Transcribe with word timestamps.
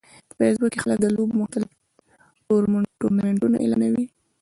په 0.35 0.41
فېسبوک 0.47 0.71
کې 0.73 0.81
خلک 0.83 0.97
د 1.01 1.05
لوبو 1.15 1.39
مختلف 1.41 1.69
ټورنمنټونه 2.99 3.57
اعلانوي 3.63 4.05